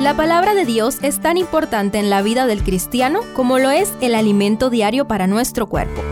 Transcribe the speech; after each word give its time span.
La 0.00 0.14
palabra 0.14 0.54
de 0.54 0.64
Dios 0.64 0.98
es 1.02 1.20
tan 1.20 1.36
importante 1.36 1.98
en 1.98 2.08
la 2.08 2.22
vida 2.22 2.46
del 2.46 2.62
cristiano 2.62 3.22
como 3.34 3.58
lo 3.58 3.70
es 3.70 3.92
el 4.00 4.14
alimento 4.14 4.70
diario 4.70 5.08
para 5.08 5.26
nuestro 5.26 5.66
cuerpo. 5.66 6.02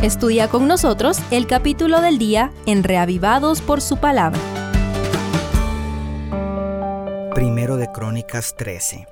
Estudia 0.00 0.48
con 0.48 0.66
nosotros 0.66 1.18
el 1.30 1.46
capítulo 1.46 2.00
del 2.00 2.16
día 2.16 2.52
en 2.64 2.82
Reavivados 2.82 3.60
por 3.60 3.82
su 3.82 3.98
palabra. 3.98 4.40
Primero 7.34 7.76
de 7.76 7.92
Crónicas 7.92 8.54
13. 8.56 9.08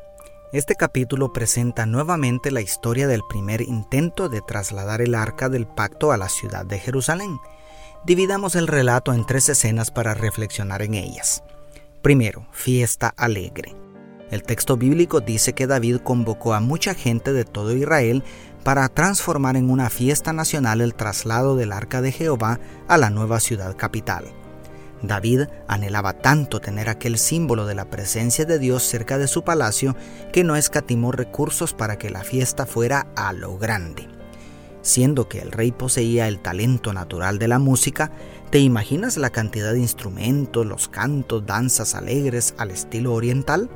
Este 0.54 0.74
capítulo 0.74 1.34
presenta 1.34 1.84
nuevamente 1.84 2.50
la 2.52 2.62
historia 2.62 3.06
del 3.06 3.20
primer 3.28 3.60
intento 3.60 4.30
de 4.30 4.40
trasladar 4.40 5.02
el 5.02 5.14
arca 5.14 5.50
del 5.50 5.66
pacto 5.66 6.10
a 6.10 6.16
la 6.16 6.30
ciudad 6.30 6.64
de 6.64 6.78
Jerusalén. 6.78 7.36
Dividamos 8.06 8.56
el 8.56 8.66
relato 8.66 9.12
en 9.12 9.26
tres 9.26 9.50
escenas 9.50 9.90
para 9.90 10.14
reflexionar 10.14 10.80
en 10.80 10.94
ellas. 10.94 11.42
Primero, 12.02 12.48
fiesta 12.50 13.14
alegre. 13.16 13.76
El 14.32 14.42
texto 14.42 14.76
bíblico 14.76 15.20
dice 15.20 15.52
que 15.52 15.68
David 15.68 15.98
convocó 15.98 16.52
a 16.52 16.58
mucha 16.58 16.94
gente 16.94 17.32
de 17.32 17.44
todo 17.44 17.76
Israel 17.76 18.24
para 18.64 18.88
transformar 18.88 19.56
en 19.56 19.70
una 19.70 19.88
fiesta 19.88 20.32
nacional 20.32 20.80
el 20.80 20.94
traslado 20.94 21.54
del 21.54 21.70
arca 21.70 22.02
de 22.02 22.10
Jehová 22.10 22.58
a 22.88 22.98
la 22.98 23.10
nueva 23.10 23.38
ciudad 23.38 23.76
capital. 23.76 24.24
David 25.00 25.42
anhelaba 25.68 26.14
tanto 26.14 26.60
tener 26.60 26.88
aquel 26.88 27.18
símbolo 27.18 27.66
de 27.66 27.76
la 27.76 27.88
presencia 27.88 28.44
de 28.46 28.58
Dios 28.58 28.82
cerca 28.82 29.16
de 29.16 29.28
su 29.28 29.44
palacio 29.44 29.94
que 30.32 30.42
no 30.42 30.56
escatimó 30.56 31.12
recursos 31.12 31.72
para 31.72 31.98
que 31.98 32.10
la 32.10 32.24
fiesta 32.24 32.66
fuera 32.66 33.06
a 33.14 33.32
lo 33.32 33.58
grande. 33.58 34.08
Siendo 34.80 35.28
que 35.28 35.38
el 35.38 35.52
rey 35.52 35.70
poseía 35.70 36.26
el 36.26 36.40
talento 36.40 36.92
natural 36.92 37.38
de 37.38 37.46
la 37.46 37.60
música, 37.60 38.10
¿te 38.52 38.58
imaginas 38.58 39.16
la 39.16 39.30
cantidad 39.30 39.72
de 39.72 39.78
instrumentos, 39.78 40.66
los 40.66 40.86
cantos, 40.86 41.46
danzas 41.46 41.94
alegres 41.94 42.54
al 42.58 42.70
estilo 42.70 43.14
oriental? 43.14 43.70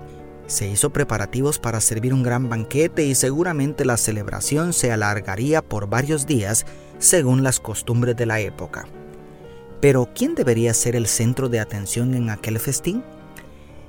Se 0.48 0.68
hizo 0.68 0.90
preparativos 0.90 1.58
para 1.58 1.80
servir 1.80 2.12
un 2.12 2.22
gran 2.22 2.50
banquete 2.50 3.06
y 3.06 3.14
seguramente 3.14 3.86
la 3.86 3.96
celebración 3.96 4.74
se 4.74 4.92
alargaría 4.92 5.62
por 5.62 5.88
varios 5.88 6.26
días 6.26 6.66
según 6.98 7.42
las 7.42 7.58
costumbres 7.58 8.16
de 8.16 8.26
la 8.26 8.40
época. 8.40 8.86
Pero 9.80 10.10
¿quién 10.14 10.34
debería 10.34 10.74
ser 10.74 10.94
el 10.94 11.06
centro 11.06 11.48
de 11.48 11.58
atención 11.58 12.12
en 12.12 12.28
aquel 12.28 12.58
festín? 12.58 13.02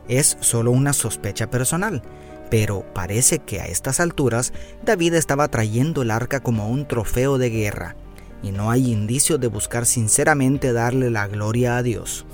Es 0.08 0.38
solo 0.40 0.72
una 0.72 0.94
sospecha 0.94 1.52
personal, 1.52 2.02
pero 2.50 2.86
parece 2.94 3.40
que 3.40 3.60
a 3.60 3.66
estas 3.66 4.00
alturas 4.00 4.54
David 4.86 5.16
estaba 5.16 5.50
trayendo 5.50 6.02
el 6.02 6.12
arca 6.12 6.40
como 6.40 6.70
un 6.70 6.88
trofeo 6.88 7.38
de 7.38 7.50
guerra, 7.50 7.98
y 8.44 8.52
no 8.52 8.72
hay 8.72 8.92
indicio 8.92 9.38
de 9.38 9.48
buscar 9.48 9.86
sinceramente 9.86 10.74
darle 10.74 11.10
la 11.10 11.28
gloria 11.28 11.78
a 11.78 11.84
Dios. 11.84 12.26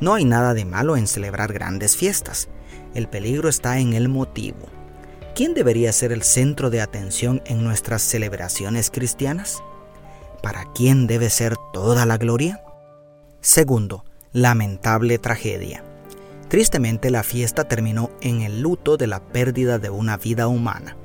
No 0.00 0.14
hay 0.14 0.24
nada 0.24 0.54
de 0.54 0.64
malo 0.64 0.96
en 0.96 1.06
celebrar 1.06 1.52
grandes 1.52 1.96
fiestas, 1.96 2.48
el 2.94 3.08
peligro 3.08 3.48
está 3.48 3.78
en 3.78 3.92
el 3.94 4.08
motivo. 4.08 4.68
¿Quién 5.34 5.52
debería 5.52 5.92
ser 5.92 6.12
el 6.12 6.22
centro 6.22 6.70
de 6.70 6.80
atención 6.80 7.42
en 7.44 7.64
nuestras 7.64 8.02
celebraciones 8.02 8.90
cristianas? 8.90 9.62
¿Para 10.42 10.64
quién 10.74 11.08
debe 11.08 11.28
ser 11.28 11.56
toda 11.72 12.06
la 12.06 12.18
gloria? 12.18 12.62
Segundo, 13.40 14.04
lamentable 14.32 15.18
tragedia. 15.18 15.82
Tristemente 16.48 17.10
la 17.10 17.24
fiesta 17.24 17.64
terminó 17.64 18.10
en 18.20 18.42
el 18.42 18.60
luto 18.60 18.96
de 18.96 19.08
la 19.08 19.20
pérdida 19.20 19.78
de 19.78 19.90
una 19.90 20.16
vida 20.16 20.46
humana. 20.46 20.96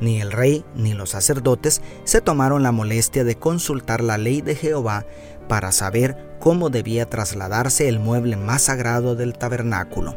Ni 0.00 0.20
el 0.20 0.32
rey 0.32 0.64
ni 0.74 0.94
los 0.94 1.10
sacerdotes 1.10 1.82
se 2.04 2.20
tomaron 2.20 2.62
la 2.62 2.72
molestia 2.72 3.22
de 3.24 3.36
consultar 3.36 4.00
la 4.02 4.16
ley 4.16 4.40
de 4.40 4.54
Jehová 4.54 5.04
para 5.48 5.72
saber 5.72 6.36
cómo 6.40 6.70
debía 6.70 7.08
trasladarse 7.08 7.88
el 7.88 8.00
mueble 8.00 8.36
más 8.36 8.62
sagrado 8.62 9.14
del 9.14 9.36
tabernáculo. 9.36 10.16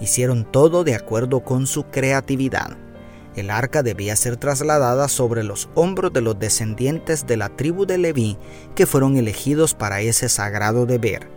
Hicieron 0.00 0.50
todo 0.50 0.84
de 0.84 0.94
acuerdo 0.94 1.40
con 1.40 1.66
su 1.66 1.84
creatividad. 1.84 2.76
El 3.36 3.50
arca 3.50 3.82
debía 3.82 4.16
ser 4.16 4.36
trasladada 4.36 5.08
sobre 5.08 5.42
los 5.42 5.68
hombros 5.74 6.12
de 6.12 6.20
los 6.20 6.38
descendientes 6.38 7.26
de 7.26 7.36
la 7.36 7.48
tribu 7.48 7.84
de 7.84 7.98
Leví 7.98 8.38
que 8.74 8.86
fueron 8.86 9.16
elegidos 9.16 9.74
para 9.74 10.00
ese 10.00 10.28
sagrado 10.28 10.86
deber, 10.86 11.28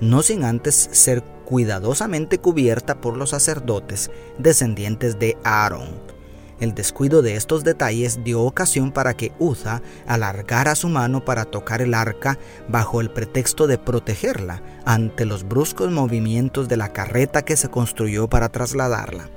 no 0.00 0.22
sin 0.22 0.44
antes 0.44 0.90
ser 0.92 1.22
cuidadosamente 1.46 2.38
cubierta 2.38 3.00
por 3.00 3.16
los 3.16 3.30
sacerdotes 3.30 4.10
descendientes 4.38 5.18
de 5.18 5.38
Aarón. 5.42 6.17
El 6.60 6.74
descuido 6.74 7.22
de 7.22 7.36
estos 7.36 7.62
detalles 7.62 8.24
dio 8.24 8.42
ocasión 8.42 8.90
para 8.90 9.14
que 9.14 9.32
Uza 9.38 9.80
alargara 10.06 10.74
su 10.74 10.88
mano 10.88 11.24
para 11.24 11.44
tocar 11.44 11.82
el 11.82 11.94
arca 11.94 12.38
bajo 12.68 13.00
el 13.00 13.10
pretexto 13.10 13.68
de 13.68 13.78
protegerla 13.78 14.62
ante 14.84 15.24
los 15.24 15.46
bruscos 15.46 15.92
movimientos 15.92 16.68
de 16.68 16.76
la 16.76 16.92
carreta 16.92 17.42
que 17.42 17.56
se 17.56 17.68
construyó 17.68 18.28
para 18.28 18.48
trasladarla. 18.48 19.28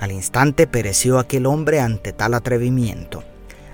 Al 0.00 0.10
instante 0.10 0.66
pereció 0.66 1.18
aquel 1.18 1.46
hombre 1.46 1.80
ante 1.80 2.12
tal 2.12 2.34
atrevimiento. 2.34 3.22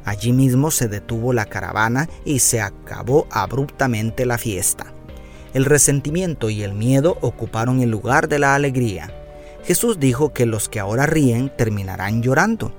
Allí 0.04 0.32
mismo 0.32 0.70
se 0.70 0.88
detuvo 0.88 1.32
la 1.32 1.44
caravana 1.44 2.08
y 2.24 2.40
se 2.40 2.60
acabó 2.60 3.26
abruptamente 3.30 4.26
la 4.26 4.36
fiesta. 4.36 4.92
El 5.54 5.64
resentimiento 5.64 6.50
y 6.50 6.62
el 6.62 6.74
miedo 6.74 7.18
ocuparon 7.20 7.80
el 7.80 7.90
lugar 7.90 8.28
de 8.28 8.38
la 8.38 8.54
alegría. 8.54 9.12
Jesús 9.68 10.00
dijo 10.00 10.32
que 10.32 10.46
los 10.46 10.70
que 10.70 10.80
ahora 10.80 11.04
ríen 11.04 11.52
terminarán 11.54 12.22
llorando. 12.22 12.72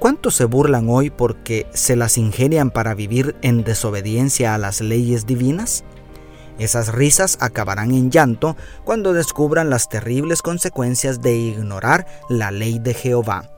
¿Cuántos 0.00 0.34
se 0.34 0.46
burlan 0.46 0.88
hoy 0.88 1.10
porque 1.10 1.68
se 1.72 1.94
las 1.94 2.18
ingenian 2.18 2.72
para 2.72 2.94
vivir 2.94 3.36
en 3.40 3.62
desobediencia 3.62 4.52
a 4.52 4.58
las 4.58 4.80
leyes 4.80 5.26
divinas? 5.26 5.84
Esas 6.58 6.92
risas 6.92 7.38
acabarán 7.40 7.92
en 7.92 8.10
llanto 8.10 8.56
cuando 8.82 9.12
descubran 9.12 9.70
las 9.70 9.88
terribles 9.88 10.42
consecuencias 10.42 11.20
de 11.20 11.36
ignorar 11.36 12.04
la 12.28 12.50
ley 12.50 12.80
de 12.80 12.94
Jehová. 12.94 13.48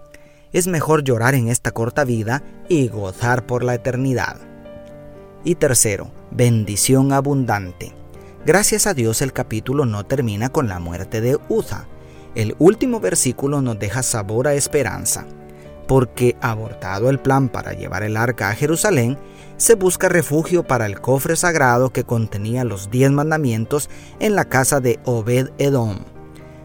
Es 0.53 0.67
mejor 0.67 1.03
llorar 1.03 1.35
en 1.35 1.49
esta 1.49 1.71
corta 1.71 2.05
vida 2.05 2.43
y 2.69 2.89
gozar 2.89 3.47
por 3.47 3.65
la 3.65 3.73
eternidad. 3.73 4.37
Y 5.45 5.55
tercero, 5.55 6.13
bendición 6.31 7.15
abundante. 7.15 7.95
Gracias 8.45 8.87
a 8.87 8.93
Dios 8.93 9.23
el 9.23 9.33
capítulo 9.33 9.87
no 9.87 10.05
termina 10.05 10.51
con 10.51 10.69
la 10.69 10.79
muerte 10.79 11.23
de 11.23 11.39
Uza. 11.49 11.89
El 12.35 12.55
último 12.59 13.01
versículo 13.01 13.61
nos 13.61 13.79
deja 13.79 14.03
sabor 14.03 14.47
a 14.47 14.55
esperanza, 14.55 15.27
porque 15.89 16.37
abortado 16.41 17.11
el 17.11 17.19
plan 17.19 17.49
para 17.49 17.73
llevar 17.73 18.05
el 18.05 18.17
arca 18.17 18.51
a 18.51 18.55
Jerusalén, 18.55 19.19
se 19.57 19.75
busca 19.75 20.09
refugio 20.09 20.63
para 20.63 20.87
el 20.87 21.01
cofre 21.01 21.37
sagrado 21.37 21.93
que 21.93 22.05
contenía 22.05 22.65
los 22.65 22.91
diez 22.91 23.11
mandamientos 23.11 23.91
en 24.21 24.35
la 24.35 24.45
casa 24.47 24.81
de 24.81 25.01
Obed 25.05 25.51
Edom. 25.59 25.99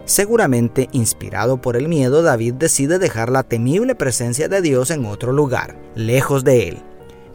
Seguramente 0.06 0.88
inspirado 0.92 1.60
por 1.60 1.76
el 1.76 1.88
miedo, 1.88 2.22
David 2.22 2.54
decide 2.54 3.00
dejar 3.00 3.32
la 3.32 3.42
temible 3.42 3.96
presencia 3.96 4.48
de 4.48 4.62
Dios 4.62 4.92
en 4.92 5.06
otro 5.06 5.34
lugar, 5.34 5.76
lejos 5.96 6.44
de 6.44 6.68
él. 6.70 6.84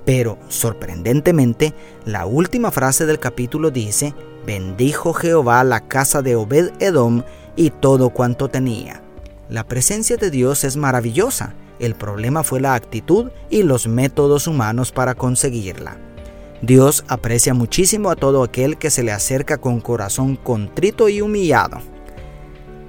Pero, 0.07 0.39
sorprendentemente, 0.49 1.75
la 2.05 2.27
última 2.27 2.71
frase 2.71 3.07
del 3.07 3.19
capítulo 3.19 3.73
dice, 3.73 4.15
bendijo 4.47 5.13
Jehová 5.13 5.65
la 5.65 5.81
casa 5.89 6.23
de 6.23 6.37
Obed 6.37 6.71
Edom 6.79 7.25
y 7.57 7.71
todo 7.71 8.11
cuanto 8.11 8.49
tenía. 8.49 9.03
La 9.49 9.65
presencia 9.65 10.17
de 10.17 10.31
Dios 10.31 10.65
es 10.65 10.77
maravillosa, 10.77 11.55
el 11.81 11.95
problema 11.95 12.45
fue 12.45 12.61
la 12.61 12.75
actitud 12.75 13.31
y 13.49 13.63
los 13.63 13.89
métodos 13.89 14.47
humanos 14.47 14.93
para 14.93 15.15
conseguirla. 15.15 15.97
Dios 16.63 17.05
aprecia 17.09 17.55
muchísimo 17.55 18.11
a 18.11 18.17
todo 18.17 18.43
aquel 18.43 18.77
que 18.77 18.91
se 18.91 19.03
le 19.03 19.13
acerca 19.13 19.59
con 19.59 19.81
corazón 19.81 20.37
contrito 20.37 21.09
y 21.09 21.23
humillado. 21.23 21.79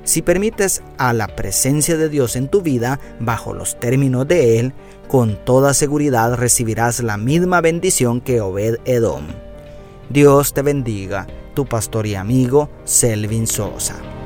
Si 0.03 0.21
permites 0.21 0.83
a 0.97 1.13
la 1.13 1.27
presencia 1.27 1.95
de 1.95 2.09
Dios 2.09 2.35
en 2.35 2.49
tu 2.49 2.61
vida 2.61 2.99
bajo 3.19 3.53
los 3.53 3.79
términos 3.79 4.27
de 4.27 4.59
Él, 4.59 4.73
con 5.07 5.37
toda 5.45 5.73
seguridad 5.73 6.35
recibirás 6.35 7.01
la 7.01 7.17
misma 7.17 7.61
bendición 7.61 8.19
que 8.19 8.41
Obed 8.41 8.79
Edom. 8.85 9.25
Dios 10.09 10.53
te 10.53 10.61
bendiga, 10.63 11.27
tu 11.53 11.65
pastor 11.65 12.07
y 12.07 12.15
amigo 12.15 12.69
Selvin 12.83 13.47
Sosa. 13.47 14.20